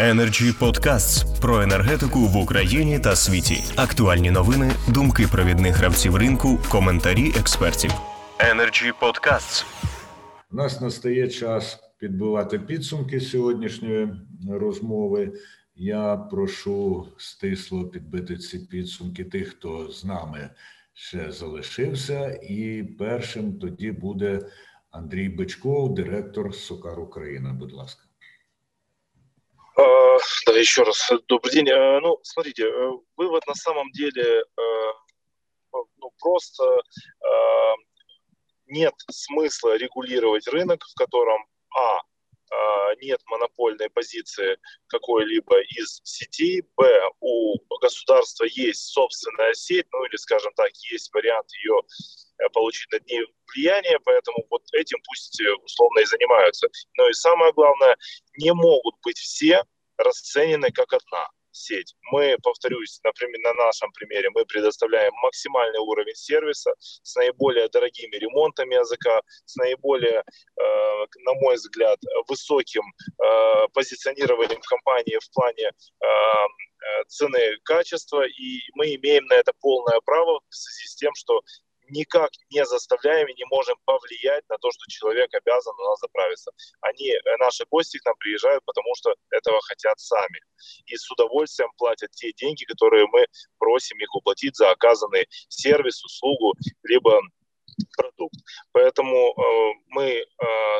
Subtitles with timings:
[0.00, 3.64] Energy Podcasts про енергетику в Україні та світі.
[3.76, 7.90] Актуальні новини, думки провідних гравців ринку, коментарі експертів.
[8.38, 9.64] Energy Podcasts.
[10.52, 14.08] У нас настає час підбивати підсумки сьогоднішньої
[14.50, 15.32] розмови.
[15.74, 20.50] Я прошу стисло підбити ці підсумки тих, хто з нами
[20.94, 24.40] ще залишився, і першим тоді буде
[24.90, 27.52] Андрій Бичков, директор Сокар Україна.
[27.52, 28.07] Будь ласка.
[30.46, 31.68] Да, еще раз добрый день.
[32.02, 32.70] Ну, смотрите,
[33.16, 34.44] вывод на самом деле
[35.72, 36.64] ну, просто
[38.66, 42.00] нет смысла регулировать рынок, в котором а
[43.00, 50.52] нет монопольной позиции какой-либо из сетей, б, у государства есть собственная сеть, ну или, скажем
[50.54, 51.80] так, есть вариант ее
[52.38, 56.68] э, получить над ней влияние, поэтому вот этим пусть э, условно и занимаются.
[56.96, 57.96] Но и самое главное,
[58.38, 59.62] не могут быть все
[59.98, 61.94] расценены как одна сеть.
[62.12, 68.74] Мы, повторюсь, например, на нашем примере, мы предоставляем максимальный уровень сервиса с наиболее дорогими ремонтами
[68.74, 77.04] языка, с наиболее, э, на мой взгляд, высоким э, позиционированием компании в плане э, э
[77.08, 81.42] цены качества, и мы имеем на это полное право в связи с тем, что
[81.90, 86.50] никак не заставляем и не можем повлиять на то, что человек обязан у нас заправиться.
[86.80, 90.40] Они, э, наши гости к нам приезжают, потому что этого хотят сами.
[90.86, 93.26] И с удовольствием платят те деньги, которые мы
[93.58, 97.20] просим их уплатить за оказанный сервис, услугу, либо
[97.96, 98.36] продукт.
[98.72, 100.24] Поэтому э, мы э,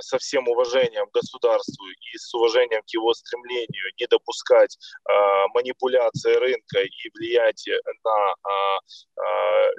[0.00, 5.12] со всем уважением к государству и с уважением к его стремлению не допускать э,
[5.54, 8.34] манипуляции рынка и влиятия на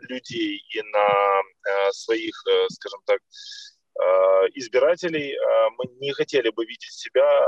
[0.09, 2.35] людей и на своих,
[2.69, 3.19] скажем так,
[4.55, 7.45] избирателей, э, мы не хотели бы видеть себя э,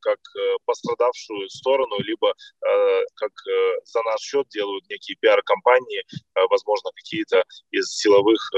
[0.00, 0.18] как
[0.64, 2.34] пострадавшую сторону, либо
[3.16, 3.32] как
[3.84, 6.02] за наш счет делают некие пиар-компании,
[6.50, 8.50] возможно, какие-то из силовых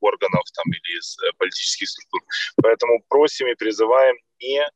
[0.00, 2.20] органов там, или из политических структур.
[2.62, 4.66] Поэтому просим и призываем не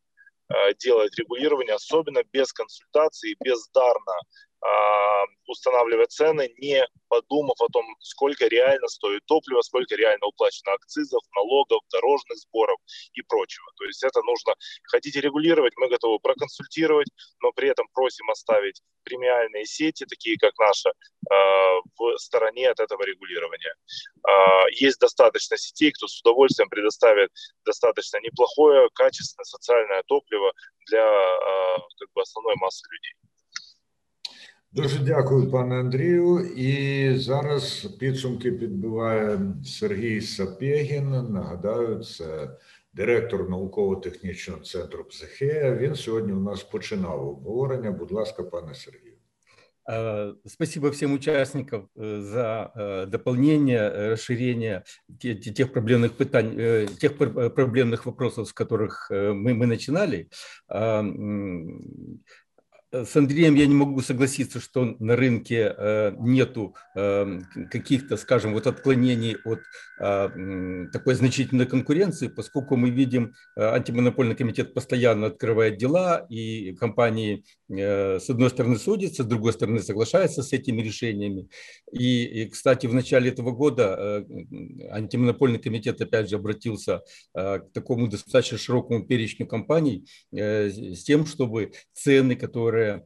[0.78, 4.14] делать регулирование, особенно без консультации, бездарно
[5.48, 11.80] устанавливать цены, не подумав о том, сколько реально стоит топливо, сколько реально уплачено акцизов, налогов,
[11.90, 12.78] дорожных сборов
[13.14, 13.66] и прочего.
[13.76, 14.54] То есть это нужно,
[14.84, 17.08] хотите регулировать, мы готовы проконсультировать,
[17.40, 20.92] но при этом просим оставить премиальные сети, такие как наша,
[21.30, 23.74] а, в стороне от этого регулирования.
[24.26, 27.30] А, есть достаточно сетей, кто с удовольствием предоставит
[27.64, 30.52] достаточно неплохое, качественное социальное топливо
[30.86, 31.04] для
[31.98, 33.27] как бы, основной массы людей.
[34.71, 36.39] Дуже дякую, пане Андрію.
[36.39, 41.09] І зараз підсумки підбиває Сергій Сапєгін.
[41.09, 42.49] Нагадаю, це
[42.93, 45.75] директор науково-технічного центру «Психея».
[45.75, 47.91] Він сьогодні у нас починав обговорення.
[47.91, 49.13] Будь ласка, пане Сергію.
[50.45, 54.85] Спасибо всем участникам э, за э, дополнение, э, расширение
[55.19, 60.29] тех проблемных пытаний, тех проблемных вопросов, с которых мы, мы начинали.
[62.90, 67.40] Э, с Андреем я не могу согласиться, что на рынке э, нету э,
[67.70, 69.60] каких-то, скажем, вот отклонений от
[70.92, 78.50] такой значительной конкуренции, поскольку мы видим, антимонопольный комитет постоянно открывает дела, и компании с одной
[78.50, 81.48] стороны судятся, с другой стороны соглашаются с этими решениями.
[81.90, 84.24] И, и кстати, в начале этого года
[84.92, 87.02] антимонопольный комитет опять же обратился
[87.34, 93.04] к такому достаточно широкому перечню компаний с тем, чтобы цены, которые которые а,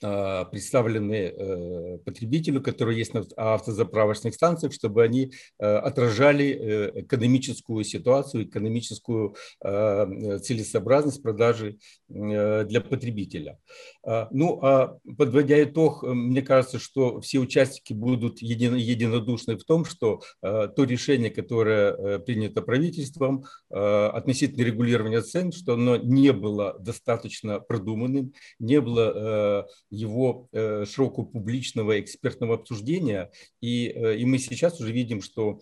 [0.00, 8.44] представлены э, потребителю, которые есть на автозаправочных станциях, чтобы они э, отражали э, экономическую ситуацию,
[8.44, 11.78] экономическую целесообразность продажи
[12.08, 13.58] для потребителя.
[14.04, 20.20] А, ну, а подводя итог, мне кажется, что все участники будут единодушны в том, что
[20.40, 28.80] то решение, которое принято правительством относительно регулирования цен, что оно не было достаточно продуманным, не
[28.80, 33.30] было его э, широкого публичного экспертного обсуждения.
[33.60, 35.60] И, э, и мы сейчас уже видим, что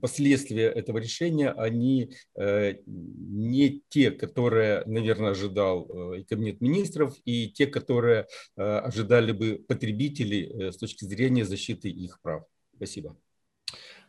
[0.00, 7.66] последствия этого решения, они э, не те, которые, наверное, ожидал и Кабинет министров, и те,
[7.66, 12.44] которые ожидали бы потребители с точки зрения защиты их прав.
[12.74, 13.16] Спасибо.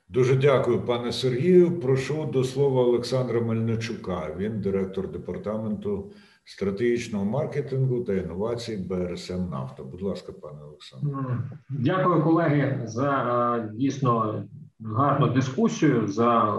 [0.09, 1.79] Дуже дякую, пане Сергію.
[1.79, 4.35] Прошу до слова Олександра Мельничука.
[4.37, 6.11] Він директор департаменту
[6.47, 9.83] стратегічного маркетингу та інновацій БРСМ Нафта.
[9.83, 11.39] Будь ласка, пане Олександре.
[11.69, 14.43] Дякую, колеги, за дійсно
[14.79, 16.57] гарну дискусію за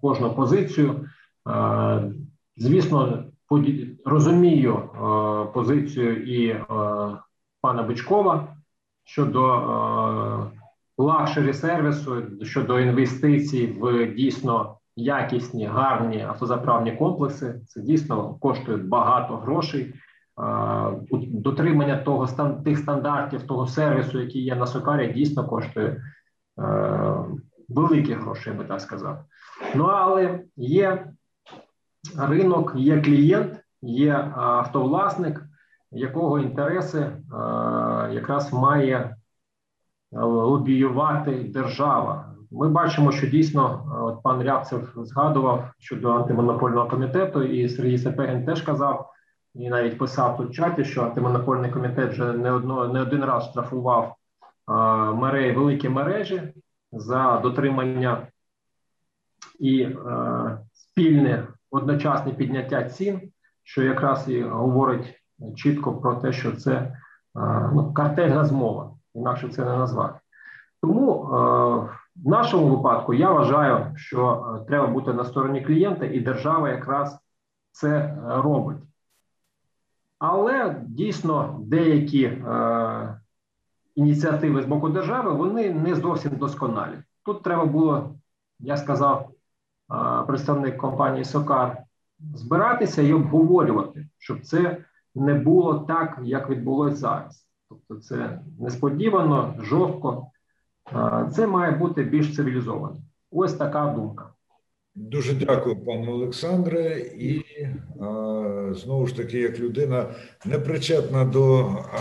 [0.00, 1.08] кожну позицію.
[2.56, 3.24] Звісно,
[4.04, 6.64] розумію е, позицію і е,
[7.60, 8.56] пана Бичкова
[9.04, 9.42] щодо
[10.98, 17.60] лакшері сервісу, щодо інвестицій в дійсно якісні, гарні автозаправні комплекси.
[17.66, 19.94] Це дійсно коштує багато грошей.
[21.30, 22.26] Дотримання того
[22.64, 26.02] тих стандартів, того сервісу, який є на Сокарі, дійсно коштує
[27.68, 29.24] великі гроші, я би так сказав.
[29.74, 31.06] Ну але є
[32.18, 35.44] ринок, є клієнт, є автовласник,
[35.90, 37.12] якого інтереси
[38.10, 39.16] якраз має
[40.12, 42.29] лобіювати держава.
[42.50, 48.62] Ми бачимо, що дійсно от пан Рябцев згадував щодо антимонопольного комітету, і Сергій Сапегін теж
[48.62, 49.12] казав,
[49.54, 53.44] і навіть писав тут в чаті, що антимонопольний комітет вже не одно не один раз
[53.44, 54.16] штрафував
[55.14, 56.52] мережі, великі мережі
[56.92, 58.26] за дотримання
[59.58, 63.20] і е, спільне одночасне підняття цін,
[63.62, 65.14] що якраз і говорить
[65.56, 66.94] чітко про те, що це е,
[67.74, 70.19] ну, картельна змова, інакше це не назвати.
[70.82, 71.28] Тому е,
[72.16, 77.18] в нашому випадку я вважаю, що е, треба бути на стороні клієнта, і держава якраз
[77.72, 78.78] це е, робить.
[80.18, 82.38] Але дійсно деякі
[83.94, 86.98] ініціативи з боку держави вони не зовсім досконалі.
[87.24, 88.14] Тут треба було,
[88.58, 89.30] я сказав,
[90.26, 91.82] представник компанії Сокар
[92.34, 94.76] збиратися і обговорювати, щоб це
[95.14, 97.46] не було так, як відбулося зараз.
[97.68, 100.30] Тобто, це несподівано, жорстко.
[101.32, 102.96] Це має бути більш цивілізовано.
[103.30, 104.30] Ось така думка.
[104.94, 106.98] Дуже дякую, пане Олександре.
[106.98, 107.44] І
[108.70, 110.14] знову ж таки, як людина
[110.44, 111.56] не причетна до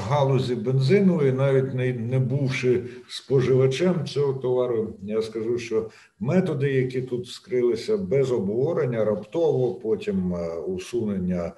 [0.08, 5.90] галузі бензину, і навіть не, не бувши споживачем цього товару, я скажу, що
[6.20, 10.36] методи, які тут скрилися без обговорення, раптово, потім
[10.68, 11.52] усунення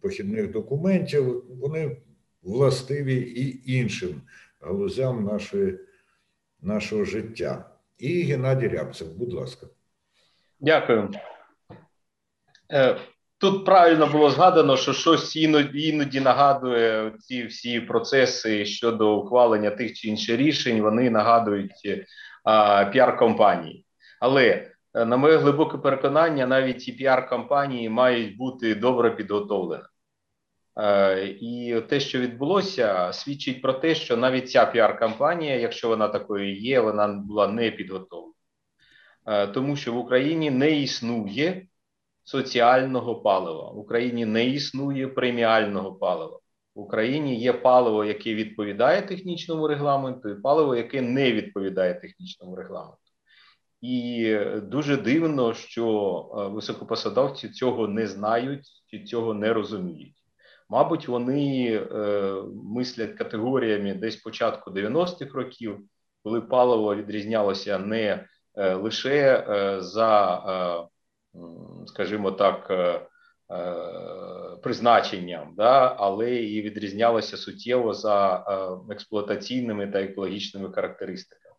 [0.00, 1.96] похідних документів, вони
[2.42, 4.10] властиві і іншим
[4.60, 5.78] галузям нашої,
[6.64, 7.70] нашого життя.
[7.98, 9.66] І Геннадій Рябцев, будь ласка.
[10.60, 11.10] Дякую.
[12.72, 12.96] Е,
[13.38, 20.08] тут правильно було згадано, що щось іноді, нагадує ці всі процеси щодо ухвалення тих чи
[20.08, 20.82] інших рішень.
[20.82, 22.04] Вони нагадують
[22.44, 23.86] а, піар-компанії.
[24.20, 29.82] Але е, на моє глибоке переконання, навіть ці піар-компанії мають бути добре підготовлені.
[30.76, 36.56] Е, і те, що відбулося, свідчить про те, що навіть ця піар-кампанія, якщо вона такою
[36.56, 38.34] є, вона була не підготовлена.
[39.26, 41.66] Е, тому що в Україні не існує
[42.24, 46.40] соціального палива, в Україні не існує преміального палива.
[46.74, 52.98] В Україні є паливо, яке відповідає технічному регламенту, і паливо, яке не відповідає технічному регламенту.
[53.80, 55.86] І дуже дивно, що
[56.38, 60.23] е, високопосадовці цього не знають чи цього не розуміють.
[60.74, 62.34] Мабуть, вони е,
[62.64, 65.78] мислять категоріями десь початку 90-х років,
[66.22, 68.26] коли паливо відрізнялося не
[68.56, 70.36] Е, лише е, за,
[71.34, 71.38] е,
[71.86, 72.70] скажімо так,
[74.62, 78.44] призначенням, да, але і відрізнялося суттєво за
[78.90, 81.54] експлуатаційними та екологічними характеристиками.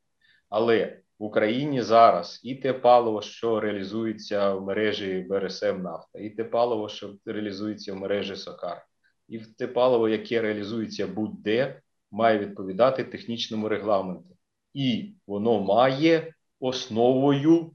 [0.49, 6.43] Але в Україні зараз і те паливо, що реалізується в мережі БРСМ Нафта, і те
[6.43, 8.85] паливо, що реалізується в мережі Сокар,
[9.27, 14.37] і те паливо, яке реалізується будь-де, має відповідати технічному регламенту,
[14.73, 17.71] і воно має основою,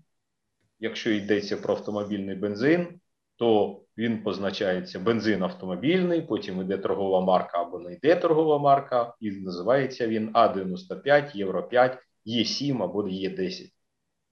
[0.78, 3.00] якщо йдеться про автомобільний бензин,
[3.37, 9.30] то він позначається бензин автомобільний, потім йде торгова марка або не йде торгова марка, і
[9.30, 13.73] називається він А95, Євро 5, Є7 або Є10.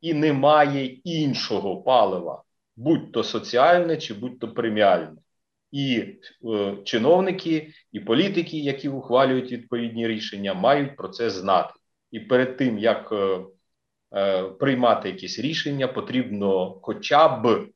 [0.01, 2.43] І немає іншого палива,
[2.77, 5.17] будь то соціальне чи будь то преміальне.
[5.73, 6.05] І
[6.45, 11.75] е, чиновники, і політики, які ухвалюють відповідні рішення, мають про це знати.
[12.11, 13.41] І перед тим як е,
[14.15, 17.69] Е, приймати якісь рішення, потрібно, хоча б,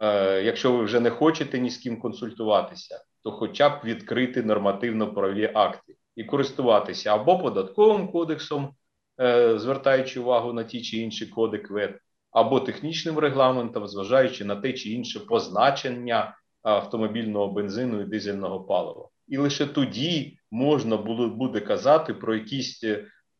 [0.00, 5.50] е, якщо ви вже не хочете ні з ким консультуватися, то хоча б відкрити нормативно-правові
[5.54, 8.74] акти і користуватися або податковим кодексом,
[9.20, 11.98] е, звертаючи увагу на ті чи інші коди КВЕД,
[12.30, 16.36] або технічним регламентом, зважаючи на те чи інше позначення
[16.72, 19.08] автомобільного бензину і дизельного палива.
[19.28, 22.84] І лише тоді можна буде казати про якісь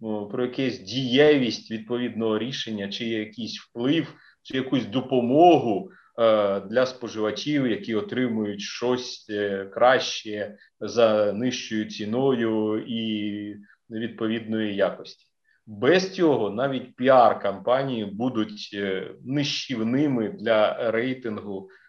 [0.01, 7.67] Ну, про якусь дієвість відповідного рішення, чи якийсь вплив, чи якусь допомогу е, для споживачів,
[7.67, 13.57] які отримують щось е, краще за нижчою ціною і
[13.91, 15.27] відповідної якості.
[15.67, 21.84] Без цього навіть піар кампанії будуть е, нищівними для рейтингу е,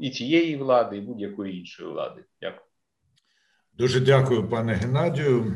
[0.00, 2.24] і цієї влади, і будь-якої іншої влади.
[2.40, 2.66] Дякую.
[3.78, 5.54] Дуже дякую, пане Геннадію.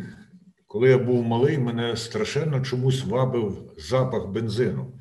[0.67, 4.93] Коли я був малий, мене страшенно чомусь вабив запах бензину.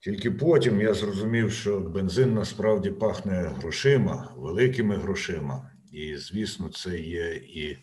[0.00, 5.70] Тільки потім я зрозумів, що бензин насправді пахне грошима, великими грошима.
[5.92, 7.78] І, звісно, це є і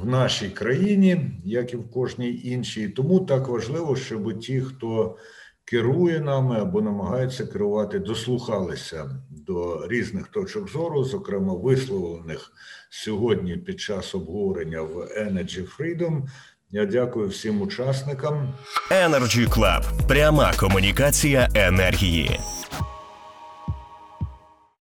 [0.00, 2.88] в нашій країні, як і в кожній іншій.
[2.88, 5.16] Тому так важливо, щоб ті, хто
[5.64, 12.52] керує нами або намагається керувати, дослухалися до різних точок зору, зокрема висловлених
[12.90, 16.22] сьогодні під час обговорення в Energy Freedom.
[16.70, 18.54] Я дякую всім учасникам.
[18.90, 20.06] Energy Club.
[20.08, 22.40] Пряма комунікація енергії.